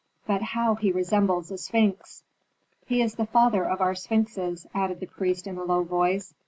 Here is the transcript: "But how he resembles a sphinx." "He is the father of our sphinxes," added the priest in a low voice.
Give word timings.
"But 0.25 0.41
how 0.41 0.73
he 0.73 0.91
resembles 0.91 1.51
a 1.51 1.59
sphinx." 1.59 2.23
"He 2.87 3.03
is 3.03 3.13
the 3.13 3.27
father 3.27 3.63
of 3.65 3.81
our 3.81 3.93
sphinxes," 3.93 4.65
added 4.73 4.99
the 4.99 5.05
priest 5.05 5.45
in 5.45 5.59
a 5.59 5.63
low 5.63 5.83
voice. 5.83 6.33